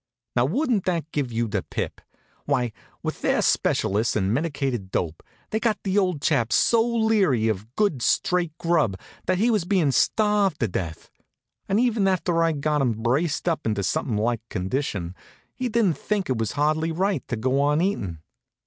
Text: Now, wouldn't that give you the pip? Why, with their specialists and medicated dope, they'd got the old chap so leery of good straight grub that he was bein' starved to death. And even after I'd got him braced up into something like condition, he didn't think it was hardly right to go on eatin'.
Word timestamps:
Now, 0.35 0.45
wouldn't 0.45 0.85
that 0.85 1.11
give 1.11 1.31
you 1.31 1.47
the 1.47 1.61
pip? 1.61 2.01
Why, 2.45 2.71
with 3.03 3.21
their 3.21 3.39
specialists 3.43 4.15
and 4.15 4.33
medicated 4.33 4.89
dope, 4.89 5.21
they'd 5.51 5.59
got 5.61 5.77
the 5.83 5.99
old 5.99 6.23
chap 6.23 6.51
so 6.51 6.81
leery 6.83 7.47
of 7.47 7.75
good 7.75 8.01
straight 8.01 8.57
grub 8.57 8.99
that 9.27 9.37
he 9.37 9.51
was 9.51 9.63
bein' 9.63 9.91
starved 9.91 10.59
to 10.61 10.67
death. 10.67 11.11
And 11.69 11.79
even 11.79 12.07
after 12.07 12.41
I'd 12.43 12.61
got 12.61 12.81
him 12.81 12.93
braced 13.03 13.47
up 13.47 13.63
into 13.67 13.83
something 13.83 14.17
like 14.17 14.41
condition, 14.49 15.13
he 15.53 15.69
didn't 15.69 15.99
think 15.99 16.31
it 16.31 16.37
was 16.39 16.53
hardly 16.53 16.91
right 16.91 17.21
to 17.27 17.35
go 17.35 17.61
on 17.61 17.79
eatin'. 17.79 18.21